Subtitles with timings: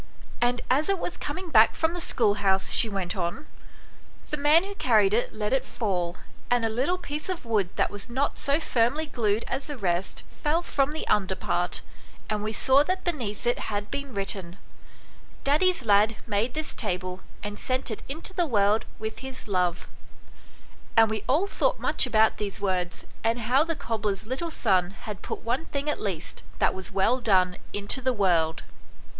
[0.41, 3.45] "And as it was coming back from the school house," she went on,"
[4.31, 6.17] the man who carried it let it fall,
[6.49, 10.23] and a little piece of wood that was not so firmly glued as the rest
[10.43, 11.81] fell from the under part,
[12.31, 12.87] and we x.] THE BEAUTIFUL LADY.
[12.87, 14.57] 99 saw that beneath it had been written:
[15.01, 19.87] * Daddy's lad made this table, and sent it into the world with his love'
[20.97, 25.21] and we all thought much about these words, and how the cobbler's little son had
[25.21, 28.63] put one thing at least that was well done into the world.